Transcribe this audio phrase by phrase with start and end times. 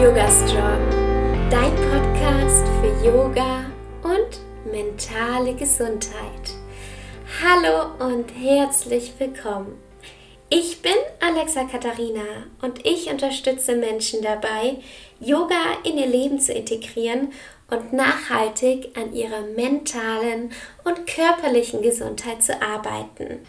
[0.00, 0.80] Yoga Strong,
[1.50, 3.66] dein Podcast für Yoga
[4.02, 6.54] und mentale Gesundheit.
[7.44, 9.76] Hallo und herzlich willkommen.
[10.48, 12.22] Ich bin Alexa Katharina
[12.62, 14.76] und ich unterstütze Menschen dabei,
[15.20, 17.34] Yoga in ihr Leben zu integrieren
[17.70, 20.50] und nachhaltig an ihrer mentalen
[20.82, 23.40] und körperlichen Gesundheit zu arbeiten.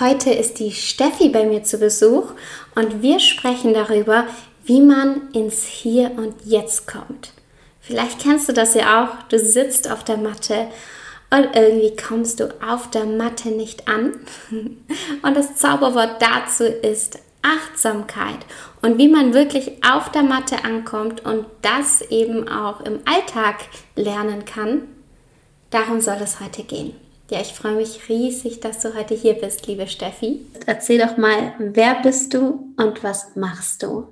[0.00, 2.32] Heute ist die Steffi bei mir zu Besuch
[2.74, 4.26] und wir sprechen darüber,
[4.64, 7.32] wie man ins Hier und Jetzt kommt.
[7.80, 9.28] Vielleicht kennst du das ja auch.
[9.28, 10.68] Du sitzt auf der Matte
[11.30, 14.14] und irgendwie kommst du auf der Matte nicht an.
[15.22, 18.38] Und das Zauberwort dazu ist Achtsamkeit
[18.80, 23.56] und wie man wirklich auf der Matte ankommt und das eben auch im Alltag
[23.96, 24.88] lernen kann.
[25.70, 26.94] Darum soll es heute gehen.
[27.30, 30.46] Ja, ich freue mich riesig, dass du heute hier bist, liebe Steffi.
[30.66, 34.08] Erzähl doch mal, wer bist du und was machst du?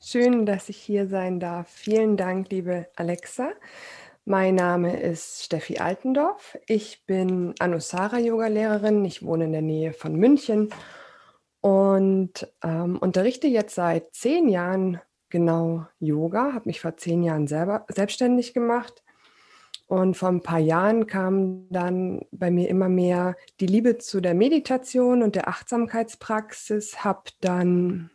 [0.00, 1.68] Schön, dass ich hier sein darf.
[1.68, 3.50] Vielen Dank, liebe Alexa.
[4.24, 6.56] Mein Name ist Steffi Altendorf.
[6.68, 9.04] Ich bin Anusara-Yoga-Lehrerin.
[9.04, 10.68] Ich wohne in der Nähe von München
[11.60, 16.52] und ähm, unterrichte jetzt seit zehn Jahren genau Yoga.
[16.52, 19.02] Habe mich vor zehn Jahren selber selbstständig gemacht.
[19.88, 24.34] Und vor ein paar Jahren kam dann bei mir immer mehr die Liebe zu der
[24.34, 27.02] Meditation und der Achtsamkeitspraxis.
[27.04, 28.10] Habe dann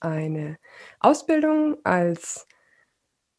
[0.00, 0.58] eine
[1.00, 2.46] Ausbildung als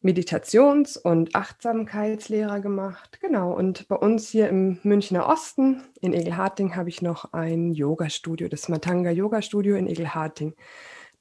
[0.01, 3.19] Meditations- und Achtsamkeitslehrer gemacht.
[3.19, 8.47] Genau, und bei uns hier im Münchner Osten, in Egelharting, habe ich noch ein Yoga-Studio,
[8.47, 10.55] das Matanga Yoga-Studio in Egelharting,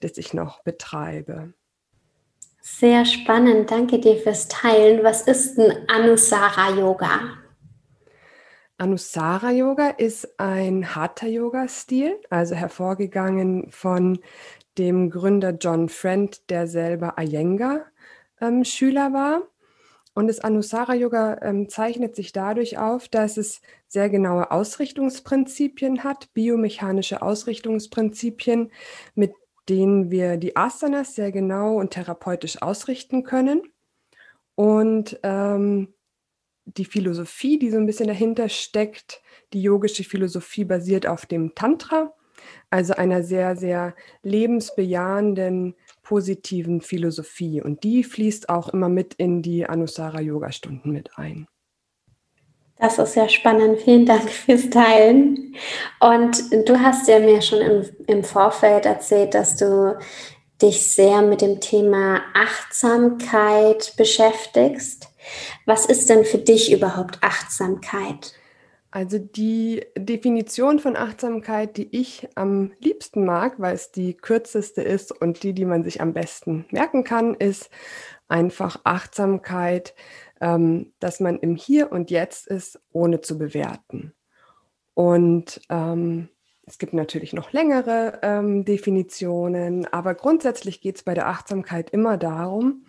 [0.00, 1.55] das ich noch betreibe.
[2.61, 5.03] Sehr spannend, danke dir fürs Teilen.
[5.03, 7.20] Was ist ein Anusara Yoga?
[8.77, 14.20] Anusara Yoga ist ein Hatha-Yoga-Stil, also hervorgegangen von
[14.78, 19.42] dem Gründer John Friend, der selber Iyengar-Schüler ähm, war.
[20.14, 26.32] Und das Anusara Yoga ähm, zeichnet sich dadurch auf, dass es sehr genaue Ausrichtungsprinzipien hat,
[26.34, 28.72] biomechanische Ausrichtungsprinzipien,
[29.14, 29.32] mit
[29.69, 33.62] denen wir die Asanas sehr genau und therapeutisch ausrichten können.
[34.54, 35.94] Und ähm,
[36.64, 39.22] die Philosophie, die so ein bisschen dahinter steckt,
[39.53, 42.12] die yogische Philosophie basiert auf dem Tantra,
[42.70, 47.62] also einer sehr, sehr lebensbejahenden, positiven Philosophie.
[47.62, 51.48] Und die fließt auch immer mit in die Anusara-Yoga-Stunden mit ein.
[52.78, 53.80] Das ist sehr spannend.
[53.80, 55.56] Vielen Dank fürs Teilen.
[56.00, 59.98] Und du hast ja mir schon im, im Vorfeld erzählt, dass du
[60.62, 65.08] dich sehr mit dem Thema Achtsamkeit beschäftigst.
[65.66, 68.32] Was ist denn für dich überhaupt Achtsamkeit?
[68.91, 75.12] Also die Definition von Achtsamkeit, die ich am liebsten mag, weil es die kürzeste ist
[75.12, 77.69] und die, die man sich am besten merken kann, ist
[78.28, 79.94] einfach Achtsamkeit,
[80.41, 84.15] ähm, dass man im Hier und Jetzt ist, ohne zu bewerten.
[84.94, 86.28] Und ähm,
[86.65, 92.16] es gibt natürlich noch längere ähm, Definitionen, aber grundsätzlich geht es bei der Achtsamkeit immer
[92.16, 92.87] darum,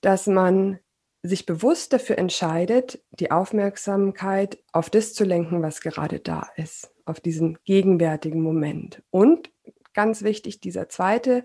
[0.00, 0.80] dass man
[1.26, 7.18] sich bewusst dafür entscheidet, die Aufmerksamkeit auf das zu lenken, was gerade da ist, auf
[7.18, 9.02] diesen gegenwärtigen Moment.
[9.10, 9.50] Und
[9.94, 11.44] ganz wichtig, dieser zweite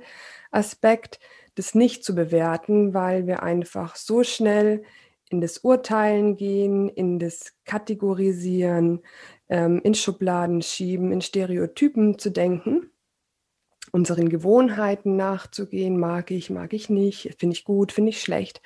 [0.52, 1.22] Aspekt,
[1.56, 4.84] das nicht zu bewerten, weil wir einfach so schnell
[5.30, 9.02] in das Urteilen gehen, in das Kategorisieren,
[9.48, 12.92] ähm, in Schubladen schieben, in Stereotypen zu denken
[13.92, 18.62] unseren Gewohnheiten nachzugehen, mag ich, mag ich nicht, finde ich gut, finde ich schlecht.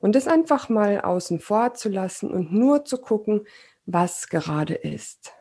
[0.00, 3.46] Und das einfach mal außen vor zu lassen und nur zu gucken,
[3.86, 5.32] was gerade ist.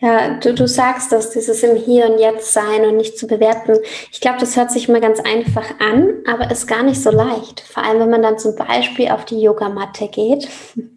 [0.00, 3.76] Ja, du, du sagst dass dieses im Hier und Jetzt sein und nicht zu bewerten.
[4.10, 7.60] Ich glaube, das hört sich immer ganz einfach an, aber ist gar nicht so leicht.
[7.60, 10.48] Vor allem, wenn man dann zum Beispiel auf die Yogamatte geht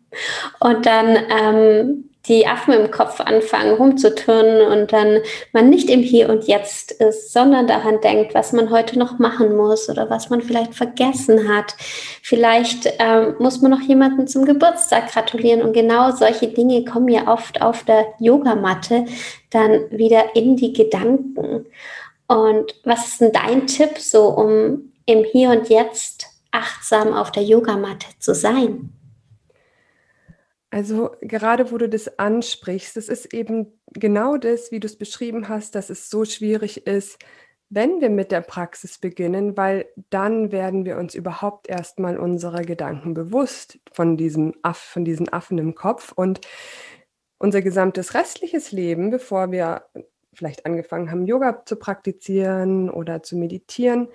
[0.61, 5.19] und dann ähm, die Affen im Kopf anfangen rumzuturnen und dann
[5.51, 9.57] man nicht im Hier und Jetzt ist, sondern daran denkt, was man heute noch machen
[9.57, 11.75] muss oder was man vielleicht vergessen hat.
[12.21, 17.27] Vielleicht ähm, muss man noch jemanden zum Geburtstag gratulieren und genau solche Dinge kommen ja
[17.27, 19.05] oft auf der Yogamatte
[19.49, 21.65] dann wieder in die Gedanken.
[22.27, 27.43] Und was ist denn dein Tipp so, um im Hier und Jetzt achtsam auf der
[27.43, 28.93] Yogamatte zu sein?
[30.73, 35.47] Also gerade wo du das ansprichst, das ist eben genau das, wie du es beschrieben
[35.47, 37.19] hast, dass es so schwierig ist,
[37.69, 43.13] wenn wir mit der Praxis beginnen, weil dann werden wir uns überhaupt erstmal unserer Gedanken
[43.13, 46.41] bewusst von diesem Aff, von diesen Affen im Kopf und
[47.37, 49.83] unser gesamtes restliches Leben, bevor wir
[50.33, 54.07] vielleicht angefangen haben, Yoga zu praktizieren oder zu meditieren,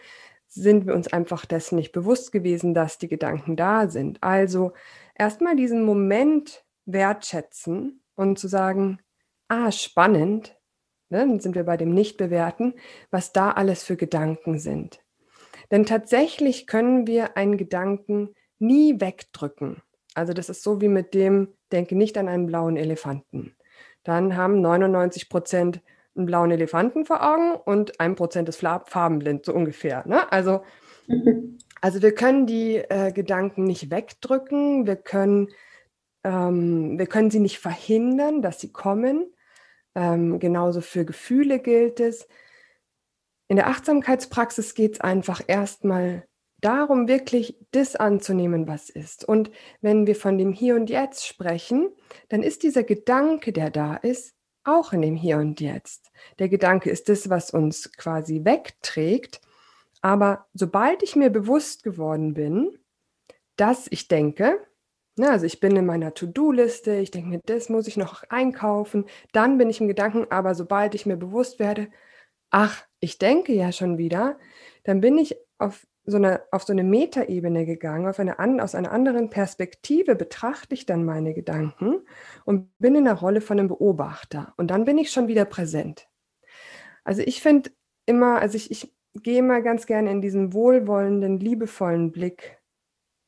[0.49, 4.21] sind wir uns einfach dessen nicht bewusst gewesen, dass die Gedanken da sind.
[4.23, 4.73] Also
[5.19, 8.99] erstmal diesen Moment wertschätzen und zu sagen,
[9.49, 10.57] ah, spannend,
[11.11, 12.75] ne, dann sind wir bei dem Nicht-Bewerten,
[13.11, 15.01] was da alles für Gedanken sind.
[15.71, 19.83] Denn tatsächlich können wir einen Gedanken nie wegdrücken.
[20.15, 23.55] Also das ist so wie mit dem, denke nicht an einen blauen Elefanten.
[24.03, 25.83] Dann haben 99 Prozent
[26.17, 30.07] einen blauen Elefanten vor Augen und ein Prozent ist farbenblind, so ungefähr.
[30.07, 30.31] Ne?
[30.33, 30.63] Also.
[31.81, 35.49] also wir können die äh, Gedanken nicht wegdrücken, wir können,
[36.25, 39.33] ähm, wir können sie nicht verhindern, dass sie kommen.
[39.95, 42.29] Ähm, genauso für Gefühle gilt es.
[43.49, 46.29] In der Achtsamkeitspraxis geht es einfach erstmal
[46.61, 49.25] darum, wirklich das anzunehmen, was ist.
[49.25, 49.51] Und
[49.81, 51.91] wenn wir von dem Hier und Jetzt sprechen,
[52.29, 54.35] dann ist dieser Gedanke, der da ist,
[54.65, 56.11] auch in dem Hier und Jetzt.
[56.39, 59.41] Der Gedanke ist das, was uns quasi wegträgt.
[60.01, 62.79] Aber sobald ich mir bewusst geworden bin,
[63.57, 64.61] dass ich denke,
[65.17, 69.05] na, also ich bin in meiner To-Do-Liste, ich denke mir, das muss ich noch einkaufen,
[69.33, 71.89] dann bin ich im Gedanken, aber sobald ich mir bewusst werde,
[72.51, 74.39] ach, ich denke ja schon wieder,
[74.85, 78.93] dann bin ich auf so eine, auf so eine Metaebene gegangen, auf eine, aus einer
[78.93, 82.07] anderen Perspektive betrachte ich dann meine Gedanken
[82.45, 84.55] und bin in der Rolle von einem Beobachter.
[84.57, 86.09] Und dann bin ich schon wieder präsent.
[87.05, 87.71] Also ich finde
[88.07, 92.59] immer, also ich, ich gehe immer ganz gerne in diesen wohlwollenden, liebevollen Blick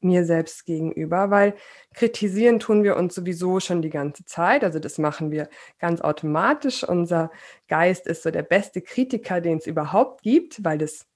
[0.02, 1.54] mir selbst gegenüber, weil
[1.94, 4.64] kritisieren tun wir uns sowieso schon die ganze Zeit.
[4.64, 5.48] Also das machen wir
[5.78, 6.84] ganz automatisch.
[6.84, 7.30] Unser
[7.68, 11.06] Geist ist so der beste Kritiker, den es überhaupt gibt, weil das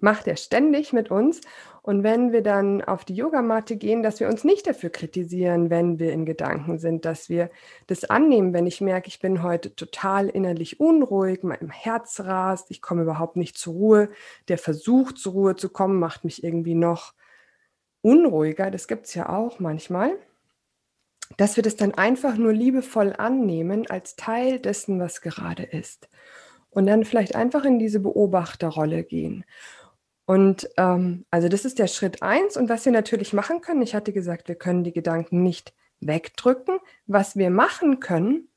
[0.00, 1.40] macht er ständig mit uns.
[1.82, 5.98] Und wenn wir dann auf die Yogamatte gehen, dass wir uns nicht dafür kritisieren, wenn
[5.98, 7.50] wir in Gedanken sind, dass wir
[7.88, 12.82] das annehmen, wenn ich merke, ich bin heute total innerlich unruhig, mein Herz rast, ich
[12.82, 14.08] komme überhaupt nicht zur Ruhe,
[14.48, 17.14] der Versuch zur Ruhe zu kommen macht mich irgendwie noch
[18.00, 20.12] unruhiger, das gibt es ja auch manchmal,
[21.36, 26.08] dass wir das dann einfach nur liebevoll annehmen als Teil dessen, was gerade ist.
[26.70, 29.44] Und dann vielleicht einfach in diese Beobachterrolle gehen.
[30.32, 32.56] Und ähm, also das ist der Schritt eins.
[32.56, 36.78] Und was wir natürlich machen können, ich hatte gesagt, wir können die Gedanken nicht wegdrücken.
[37.06, 38.48] Was wir machen können,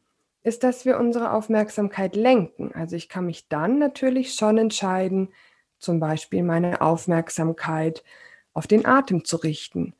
[0.41, 2.71] ist, dass wir unsere Aufmerksamkeit lenken.
[2.73, 5.33] Also ich kann mich dann natürlich schon entscheiden,
[5.77, 8.05] zum Beispiel meine Aufmerksamkeit
[8.53, 9.95] auf den Atem zu richten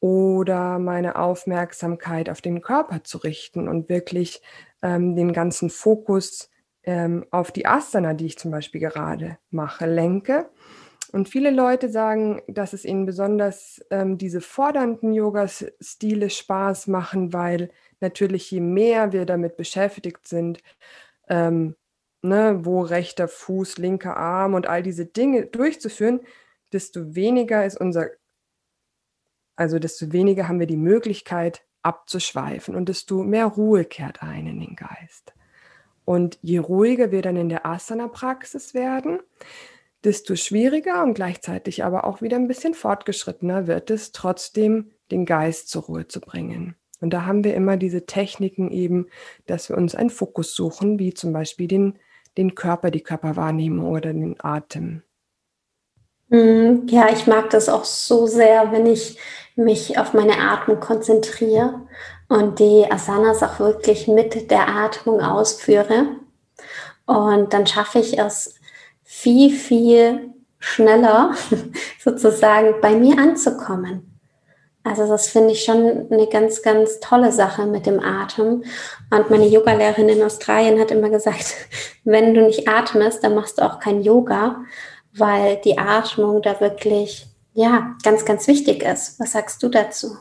[0.00, 4.42] oder meine Aufmerksamkeit auf den Körper zu richten und wirklich
[4.82, 6.50] ähm, den ganzen Fokus
[6.82, 10.50] ähm, auf die Asana, die ich zum Beispiel gerade mache, lenke.
[11.14, 17.70] Und viele Leute sagen, dass es ihnen besonders ähm, diese fordernden Yoga-Stile Spaß machen, weil
[18.00, 20.60] natürlich je mehr wir damit beschäftigt sind,
[21.28, 21.76] ähm,
[22.22, 26.18] ne, wo rechter Fuß, linker Arm und all diese Dinge durchzuführen,
[26.72, 28.08] desto weniger ist unser,
[29.54, 34.58] also desto weniger haben wir die Möglichkeit abzuschweifen und desto mehr Ruhe kehrt ein in
[34.58, 35.32] den Geist.
[36.04, 39.20] Und je ruhiger wir dann in der Asana-Praxis werden,
[40.04, 45.68] desto schwieriger und gleichzeitig aber auch wieder ein bisschen fortgeschrittener wird es, trotzdem den Geist
[45.68, 46.76] zur Ruhe zu bringen.
[47.00, 49.08] Und da haben wir immer diese Techniken eben,
[49.46, 51.98] dass wir uns einen Fokus suchen, wie zum Beispiel den,
[52.38, 55.02] den Körper, die Körperwahrnehmung oder den Atem.
[56.28, 59.18] Mm, ja, ich mag das auch so sehr, wenn ich
[59.56, 61.86] mich auf meine Atmung konzentriere
[62.28, 66.06] und die Asanas auch wirklich mit der Atmung ausführe.
[67.06, 68.54] Und dann schaffe ich es
[69.14, 71.34] viel, viel schneller
[72.00, 74.20] sozusagen bei mir anzukommen.
[74.82, 78.64] Also das finde ich schon eine ganz, ganz tolle Sache mit dem Atem.
[79.10, 81.54] Und meine Yogalehrerin in Australien hat immer gesagt,
[82.04, 84.64] wenn du nicht atmest, dann machst du auch kein Yoga,
[85.16, 89.18] weil die Atmung da wirklich, ja, ganz, ganz wichtig ist.
[89.20, 90.16] Was sagst du dazu?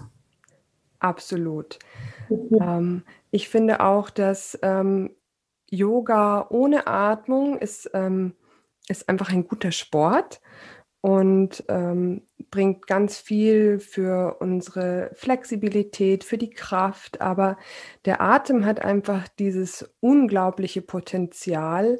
[0.99, 1.79] Absolut.
[2.29, 2.57] Mhm.
[2.61, 5.15] Ähm, ich finde auch, dass ähm,
[5.69, 8.35] Yoga ohne Atmung ist, ähm,
[8.87, 10.41] ist einfach ein guter Sport
[11.01, 17.19] und ähm, bringt ganz viel für unsere Flexibilität, für die Kraft.
[17.19, 17.57] Aber
[18.05, 21.99] der Atem hat einfach dieses unglaubliche Potenzial,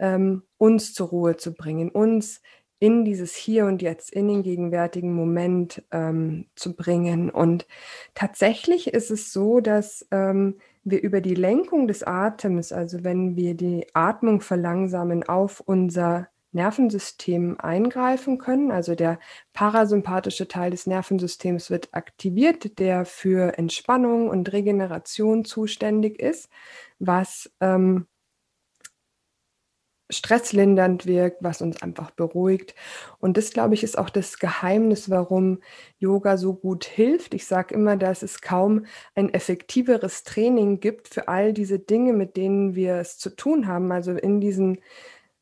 [0.00, 2.40] ähm, uns zur Ruhe zu bringen, uns
[2.80, 7.30] in dieses Hier und Jetzt, in den gegenwärtigen Moment ähm, zu bringen.
[7.30, 7.66] Und
[8.14, 13.54] tatsächlich ist es so, dass ähm, wir über die Lenkung des Atems, also wenn wir
[13.54, 18.70] die Atmung verlangsamen, auf unser Nervensystem eingreifen können.
[18.70, 19.18] Also der
[19.52, 26.48] parasympathische Teil des Nervensystems wird aktiviert, der für Entspannung und Regeneration zuständig ist,
[26.98, 28.06] was ähm,
[30.10, 32.74] stresslindernd wirkt, was uns einfach beruhigt.
[33.18, 35.60] Und das, glaube ich, ist auch das Geheimnis, warum
[35.98, 37.34] Yoga so gut hilft.
[37.34, 42.36] Ich sage immer, dass es kaum ein effektiveres Training gibt für all diese Dinge, mit
[42.36, 43.92] denen wir es zu tun haben.
[43.92, 44.78] Also in diesen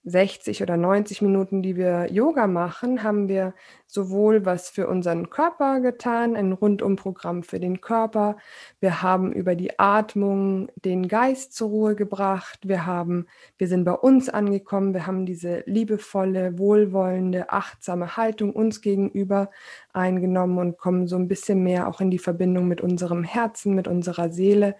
[0.05, 3.55] 60 oder 90 Minuten, die wir Yoga machen, haben wir
[3.87, 8.37] sowohl was für unseren Körper getan, ein Rundumprogramm für den Körper.
[8.81, 12.61] Wir haben über die Atmung den Geist zur Ruhe gebracht.
[12.69, 13.27] Wir haben,
[13.57, 14.95] wir sind bei uns angekommen.
[14.95, 19.51] Wir haben diese liebevolle, wohlwollende, achtsame Haltung uns gegenüber
[19.93, 23.89] eingenommen und kommen so ein bisschen mehr auch in die Verbindung mit unserem Herzen, mit
[23.89, 24.77] unserer Seele.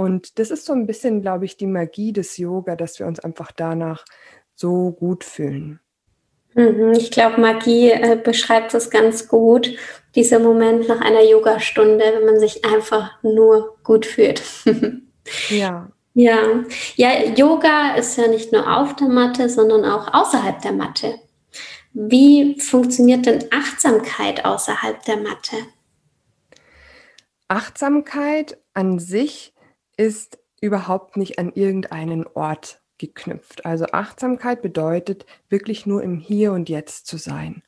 [0.00, 3.20] Und das ist so ein bisschen, glaube ich, die Magie des Yoga, dass wir uns
[3.20, 4.06] einfach danach
[4.54, 5.78] so gut fühlen.
[6.54, 9.76] Mhm, ich glaube, Magie äh, beschreibt es ganz gut.
[10.14, 14.42] Dieser Moment nach einer Yogastunde, wenn man sich einfach nur gut fühlt.
[15.50, 15.90] ja.
[16.14, 16.64] Ja.
[16.96, 21.16] Ja, Yoga ist ja nicht nur auf der Matte, sondern auch außerhalb der Matte.
[21.92, 25.56] Wie funktioniert denn Achtsamkeit außerhalb der Matte?
[27.48, 29.49] Achtsamkeit an sich
[30.00, 33.66] ist überhaupt nicht an irgendeinen Ort geknüpft.
[33.66, 37.62] Also Achtsamkeit bedeutet wirklich nur im Hier und Jetzt zu sein.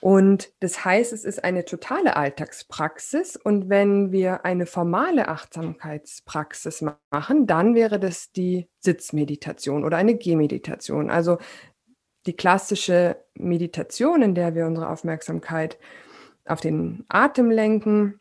[0.00, 3.36] Und das heißt, es ist eine totale Alltagspraxis.
[3.36, 11.10] Und wenn wir eine formale Achtsamkeitspraxis machen, dann wäre das die Sitzmeditation oder eine Gehmeditation.
[11.10, 11.36] Also
[12.24, 15.78] die klassische Meditation, in der wir unsere Aufmerksamkeit
[16.46, 18.19] auf den Atem lenken,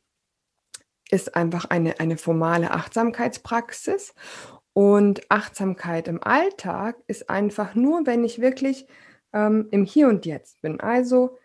[1.10, 4.14] ist einfach eine, eine formale Achtsamkeitspraxis.
[4.74, 8.88] Und Achtsamkeit im Alltag ist einfach nur, wenn ich wirklich
[9.34, 10.80] ähm, im Hier und Jetzt bin.
[10.80, 11.38] Also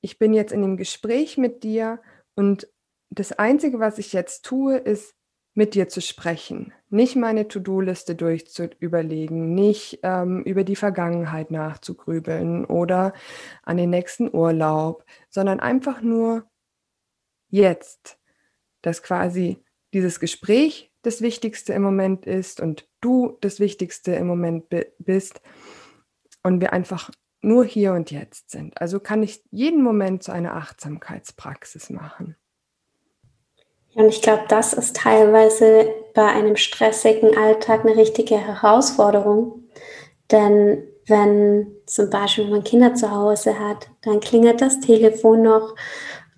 [0.00, 2.00] ich bin jetzt in dem Gespräch mit dir
[2.34, 2.68] und
[3.10, 5.14] das Einzige, was ich jetzt tue, ist
[5.54, 6.72] mit dir zu sprechen.
[6.88, 13.12] Nicht meine To-Do-Liste durchzuüberlegen, nicht ähm, über die Vergangenheit nachzugrübeln oder
[13.64, 16.48] an den nächsten Urlaub, sondern einfach nur
[17.48, 18.17] jetzt.
[18.88, 19.58] Dass quasi
[19.92, 24.64] dieses Gespräch das Wichtigste im Moment ist und du das Wichtigste im Moment
[24.98, 25.42] bist
[26.42, 27.10] und wir einfach
[27.42, 28.80] nur hier und jetzt sind.
[28.80, 32.34] Also kann ich jeden Moment zu einer Achtsamkeitspraxis machen.
[33.94, 39.68] Und ich glaube, das ist teilweise bei einem stressigen Alltag eine richtige Herausforderung.
[40.30, 45.74] Denn wenn zum Beispiel man Kinder zu Hause hat, dann klingelt das Telefon noch.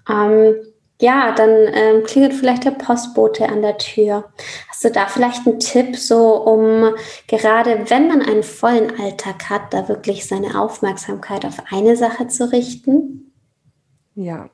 [0.08, 0.56] Ähm,
[1.00, 4.30] ja, dann ähm, klingelt vielleicht der Postbote an der Tür.
[4.68, 6.94] Hast du da vielleicht einen Tipp, so um
[7.26, 12.52] gerade wenn man einen vollen Alltag hat, da wirklich seine Aufmerksamkeit auf eine Sache zu
[12.52, 13.32] richten?
[14.14, 14.50] Ja,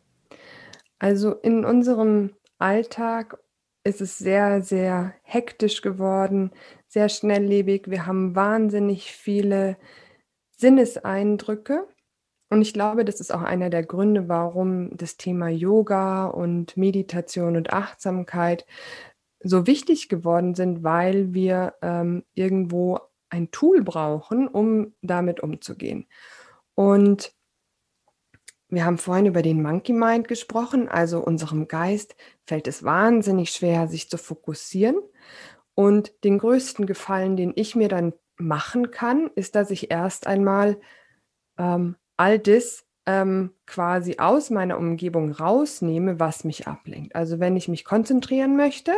[1.00, 3.38] also in unserem Alltag
[3.82, 6.52] ist es sehr, sehr hektisch geworden,
[6.86, 7.90] sehr schnelllebig.
[7.90, 9.76] Wir haben wahnsinnig viele
[10.56, 11.88] Sinneseindrücke.
[12.48, 17.56] Und ich glaube, das ist auch einer der Gründe, warum das Thema Yoga und Meditation
[17.56, 18.66] und Achtsamkeit
[19.40, 26.06] so wichtig geworden sind, weil wir ähm, irgendwo ein Tool brauchen, um damit umzugehen.
[26.74, 27.32] Und
[28.68, 33.88] wir haben vorhin über den Monkey Mind gesprochen, also unserem Geist fällt es wahnsinnig schwer,
[33.88, 34.96] sich zu fokussieren.
[35.74, 40.80] Und den größten Gefallen, den ich mir dann machen kann, ist, dass ich erst einmal
[41.58, 47.14] ähm, all das ähm, quasi aus meiner Umgebung rausnehme, was mich ablenkt.
[47.14, 48.92] Also wenn ich mich konzentrieren möchte,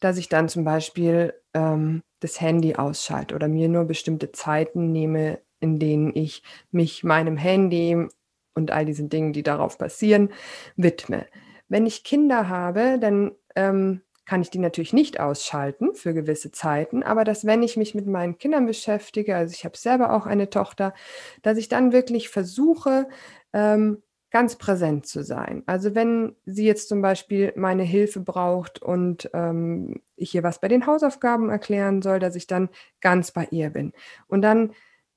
[0.00, 5.40] dass ich dann zum Beispiel ähm, das Handy ausschalte oder mir nur bestimmte Zeiten nehme,
[5.60, 8.08] in denen ich mich meinem Handy
[8.54, 10.30] und all diesen Dingen, die darauf passieren,
[10.76, 11.26] widme.
[11.68, 14.00] Wenn ich Kinder habe, dann ähm,
[14.30, 18.06] kann ich die natürlich nicht ausschalten für gewisse Zeiten, aber dass wenn ich mich mit
[18.06, 20.94] meinen Kindern beschäftige, also ich habe selber auch eine Tochter,
[21.42, 23.08] dass ich dann wirklich versuche,
[23.52, 25.64] ähm, ganz präsent zu sein.
[25.66, 30.68] Also wenn sie jetzt zum Beispiel meine Hilfe braucht und ähm, ich ihr was bei
[30.68, 32.68] den Hausaufgaben erklären soll, dass ich dann
[33.00, 33.92] ganz bei ihr bin
[34.28, 34.74] und dann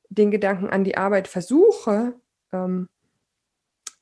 [0.09, 2.15] den Gedanken an die Arbeit versuche,
[2.51, 2.89] ähm,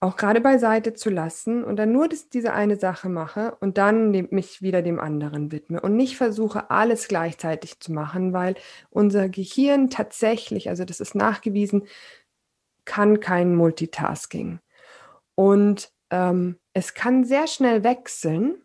[0.02, 4.10] auch gerade beiseite zu lassen und dann nur das, diese eine Sache mache und dann
[4.32, 8.56] mich wieder dem anderen widme und nicht versuche, alles gleichzeitig zu machen, weil
[8.90, 11.84] unser Gehirn tatsächlich, also das ist nachgewiesen,
[12.84, 14.60] kann kein Multitasking.
[15.36, 18.56] Und ähm, es kann sehr schnell wechseln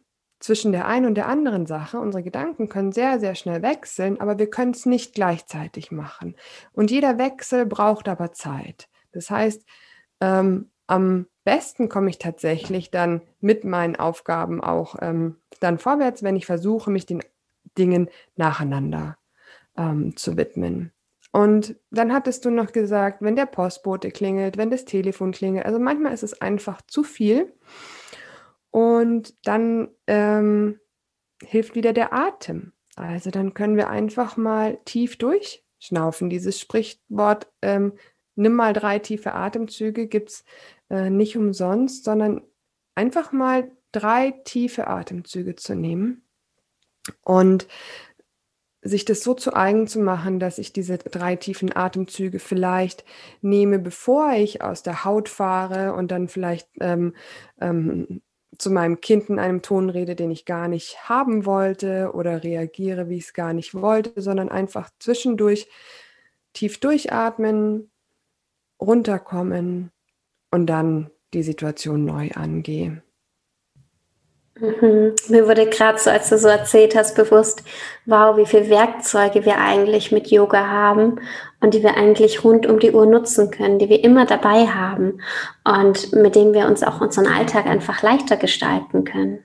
[0.40, 2.00] zwischen der einen und der anderen Sache.
[2.00, 6.34] Unsere Gedanken können sehr, sehr schnell wechseln, aber wir können es nicht gleichzeitig machen.
[6.72, 8.88] Und jeder Wechsel braucht aber Zeit.
[9.12, 9.66] Das heißt,
[10.22, 16.36] ähm, am besten komme ich tatsächlich dann mit meinen Aufgaben auch ähm, dann vorwärts, wenn
[16.36, 17.22] ich versuche, mich den
[17.76, 19.16] Dingen nacheinander
[19.76, 20.92] ähm, zu widmen.
[21.32, 25.78] Und dann hattest du noch gesagt, wenn der Postbote klingelt, wenn das Telefon klingelt, also
[25.78, 27.52] manchmal ist es einfach zu viel.
[28.70, 30.80] Und dann ähm,
[31.42, 32.72] hilft wieder der Atem.
[32.94, 36.30] Also dann können wir einfach mal tief durchschnaufen.
[36.30, 37.92] Dieses Sprichwort, ähm,
[38.34, 40.44] nimm mal drei tiefe Atemzüge, gibt es
[40.90, 42.42] äh, nicht umsonst, sondern
[42.94, 46.22] einfach mal drei tiefe Atemzüge zu nehmen
[47.22, 47.66] und
[48.82, 53.04] sich das so zu eigen zu machen, dass ich diese drei tiefen Atemzüge vielleicht
[53.40, 57.14] nehme, bevor ich aus der Haut fahre und dann vielleicht ähm,
[57.60, 58.22] ähm,
[58.58, 63.08] zu meinem Kind in einem Ton rede, den ich gar nicht haben wollte oder reagiere,
[63.08, 65.68] wie ich es gar nicht wollte, sondern einfach zwischendurch
[66.52, 67.90] tief durchatmen,
[68.80, 69.90] runterkommen
[70.56, 73.02] und dann die Situation neu angehen.
[74.58, 75.14] Mhm.
[75.28, 77.62] Mir wurde gerade so, als du so erzählt hast, bewusst,
[78.06, 81.20] wow, wie viele Werkzeuge wir eigentlich mit Yoga haben
[81.60, 85.20] und die wir eigentlich rund um die Uhr nutzen können, die wir immer dabei haben
[85.62, 89.40] und mit denen wir uns auch unseren Alltag einfach leichter gestalten können.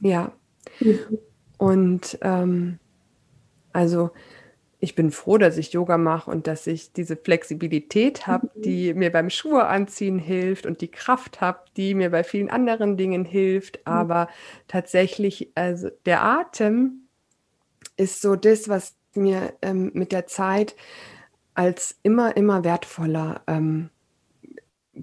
[0.00, 0.32] Ja.
[0.80, 1.18] Mhm.
[1.56, 2.78] Und ähm,
[3.72, 4.10] also
[4.82, 8.62] ich bin froh, dass ich Yoga mache und dass ich diese Flexibilität habe, mhm.
[8.62, 12.96] die mir beim Schuhe anziehen hilft und die Kraft habe, die mir bei vielen anderen
[12.96, 13.76] Dingen hilft.
[13.76, 13.82] Mhm.
[13.84, 14.28] Aber
[14.66, 17.06] tatsächlich, also der Atem
[17.96, 20.74] ist so das, was mir ähm, mit der Zeit
[21.54, 23.88] als immer, immer wertvoller ähm,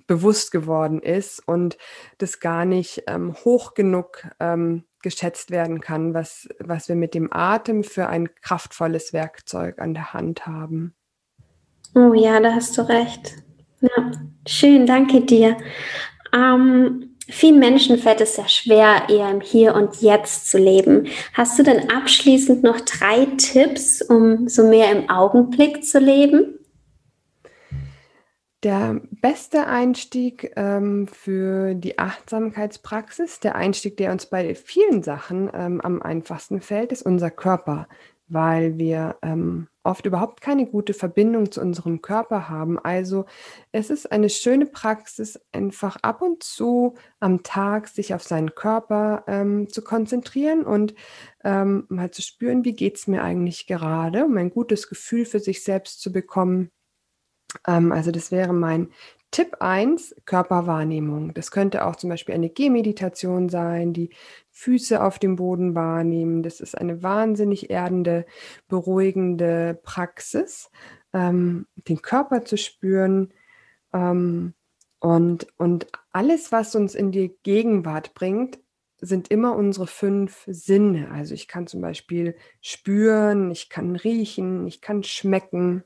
[0.08, 1.78] bewusst geworden ist und
[2.18, 7.32] das gar nicht ähm, hoch genug ähm, geschätzt werden kann, was, was wir mit dem
[7.32, 10.94] Atem für ein kraftvolles Werkzeug an der Hand haben.
[11.96, 13.36] Oh ja, da hast du recht.
[13.82, 14.12] Ja,
[14.48, 15.58] schön, danke dir.
[16.34, 21.08] Ähm, vielen Menschen fällt es sehr schwer, eher im Hier und Jetzt zu leben.
[21.34, 26.59] Hast du denn abschließend noch drei Tipps, um so mehr im Augenblick zu leben?
[28.64, 35.80] Der beste Einstieg ähm, für die Achtsamkeitspraxis, der Einstieg, der uns bei vielen Sachen ähm,
[35.80, 37.88] am einfachsten fällt, ist unser Körper,
[38.28, 42.78] weil wir ähm, oft überhaupt keine gute Verbindung zu unserem Körper haben.
[42.78, 43.28] Also
[43.72, 49.24] es ist eine schöne Praxis, einfach ab und zu am Tag sich auf seinen Körper
[49.28, 50.96] ähm, zu konzentrieren und
[51.46, 55.40] ähm, mal zu spüren, wie geht es mir eigentlich gerade, um ein gutes Gefühl für
[55.40, 56.72] sich selbst zu bekommen
[57.68, 58.90] ähm, also das wäre mein
[59.32, 61.34] Tipp 1, Körperwahrnehmung.
[61.36, 64.10] Das könnte auch zum Beispiel eine Gehmeditation sein, die
[64.52, 66.42] Füße auf dem Boden wahrnehmen.
[66.42, 68.26] Das ist eine wahnsinnig erdende,
[68.68, 70.72] beruhigende Praxis,
[71.14, 73.32] ähm, den Körper zu spüren.
[73.94, 74.54] Ähm,
[75.00, 78.60] und, und alles, was uns in die Gegenwart bringt,
[79.02, 81.12] sind immer unsere fünf Sinne.
[81.12, 85.84] Also ich kann zum Beispiel spüren, ich kann riechen, ich kann schmecken.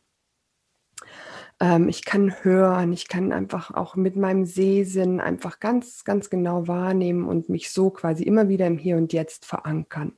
[1.64, 6.68] Ähm, ich kann hören, ich kann einfach auch mit meinem Sehsinn einfach ganz, ganz genau
[6.68, 10.18] wahrnehmen und mich so quasi immer wieder im Hier und Jetzt verankern.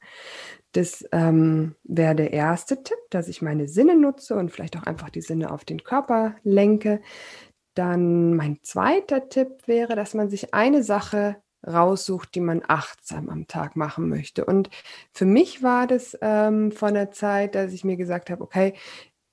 [0.71, 5.11] Das ähm, wäre der erste Tipp, dass ich meine Sinne nutze und vielleicht auch einfach
[5.11, 6.99] die Sinne auf den Körper lenke.
[7.75, 13.47] Dann mein zweiter Tipp wäre, dass man sich eine Sache raussucht, die man achtsam am
[13.47, 14.45] Tag machen möchte.
[14.45, 14.69] Und
[15.13, 18.73] für mich war das ähm, von der Zeit, dass ich mir gesagt habe, okay,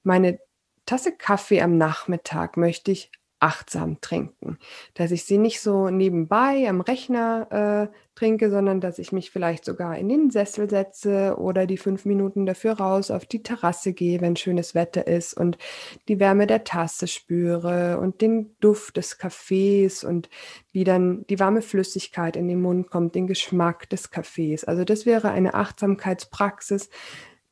[0.03, 0.39] meine
[0.87, 3.11] Tasse Kaffee am Nachmittag möchte ich
[3.43, 4.57] achtsam trinken.
[4.95, 9.65] Dass ich sie nicht so nebenbei am Rechner äh, trinke, sondern dass ich mich vielleicht
[9.65, 14.21] sogar in den Sessel setze oder die fünf Minuten dafür raus auf die Terrasse gehe,
[14.21, 15.59] wenn schönes Wetter ist und
[16.07, 20.31] die Wärme der Tasse spüre und den Duft des Kaffees und
[20.71, 24.63] wie dann die warme Flüssigkeit in den Mund kommt, den Geschmack des Kaffees.
[24.65, 26.91] Also das wäre eine Achtsamkeitspraxis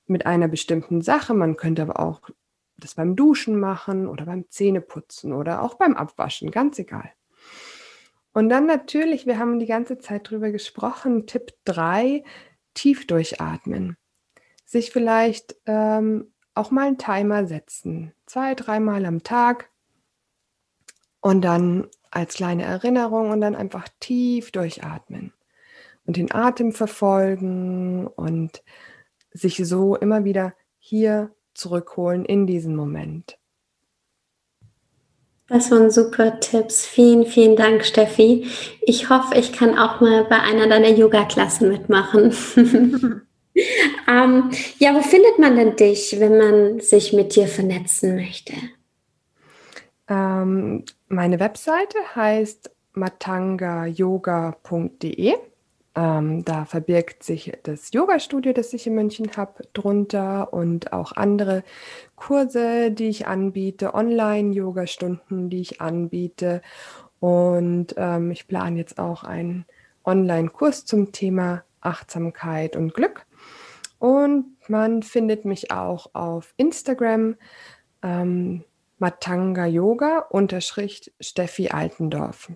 [0.06, 1.34] mit einer bestimmten Sache.
[1.34, 2.20] Man könnte aber auch
[2.80, 7.12] das beim Duschen machen oder beim Zähneputzen oder auch beim Abwaschen, ganz egal.
[8.32, 12.22] Und dann natürlich, wir haben die ganze Zeit drüber gesprochen, Tipp 3,
[12.74, 13.96] tief durchatmen.
[14.64, 19.70] Sich vielleicht ähm, auch mal einen Timer setzen, zwei, dreimal am Tag
[21.20, 25.32] und dann als kleine Erinnerung und dann einfach tief durchatmen
[26.06, 28.62] und den Atem verfolgen und
[29.32, 33.40] sich so immer wieder hier zurückholen in diesen Moment.
[35.50, 36.86] Das waren super Tipps.
[36.86, 38.46] Vielen, vielen Dank, Steffi.
[38.82, 42.32] Ich hoffe, ich kann auch mal bei einer deiner Yoga-Klassen mitmachen.
[44.08, 48.52] ähm, ja, wo findet man denn dich, wenn man sich mit dir vernetzen möchte?
[50.08, 55.34] Ähm, meine Webseite heißt matangayoga.de
[55.96, 61.64] Ähm, da verbirgt sich das Yoga-Studio, das ich in München habe, drunter und auch andere
[62.14, 66.62] Kurse, die ich anbiete, Online-Yoga-Stunden, die ich anbiete.
[67.18, 69.66] Und ähm, ich plane jetzt auch einen
[70.04, 73.26] Online-Kurs zum Thema Achtsamkeit und Glück.
[73.98, 77.36] Und man findet mich auch auf Instagram
[78.02, 78.64] ähm,
[78.98, 82.50] Matanga Yoga unterschrift Steffi Altendorf.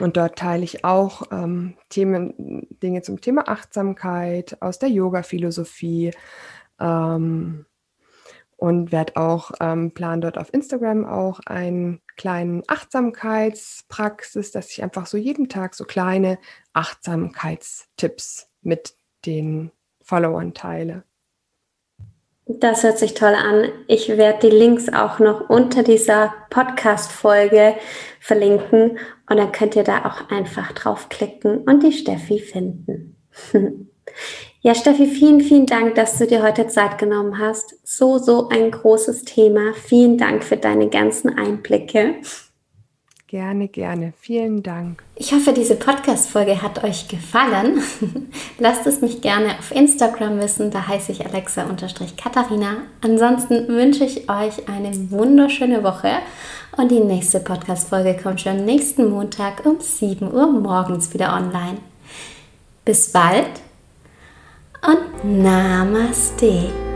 [0.00, 6.10] Und dort teile ich auch ähm, Themen, Dinge zum Thema Achtsamkeit aus der Yoga-Philosophie
[6.80, 7.64] ähm,
[8.56, 15.06] und werde auch ähm, plan dort auf Instagram auch einen kleinen Achtsamkeitspraxis, dass ich einfach
[15.06, 16.38] so jeden Tag so kleine
[16.72, 19.70] Achtsamkeitstipps mit den
[20.02, 21.04] Followern teile.
[22.46, 23.70] Das hört sich toll an.
[23.86, 27.74] Ich werde die Links auch noch unter dieser Podcast-Folge
[28.20, 28.98] verlinken
[29.30, 33.16] und dann könnt ihr da auch einfach draufklicken und die Steffi finden.
[34.60, 37.76] ja, Steffi, vielen, vielen Dank, dass du dir heute Zeit genommen hast.
[37.82, 39.72] So, so ein großes Thema.
[39.72, 42.16] Vielen Dank für deine ganzen Einblicke.
[43.26, 44.12] Gerne, gerne.
[44.20, 45.02] Vielen Dank.
[45.16, 47.82] Ich hoffe, diese Podcast-Folge hat euch gefallen.
[48.58, 50.70] Lasst es mich gerne auf Instagram wissen.
[50.70, 52.82] Da heiße ich Alexa-Katharina.
[53.00, 56.18] Ansonsten wünsche ich euch eine wunderschöne Woche.
[56.76, 61.78] Und die nächste Podcast-Folge kommt schon nächsten Montag um 7 Uhr morgens wieder online.
[62.84, 63.48] Bis bald
[64.86, 66.93] und Namaste.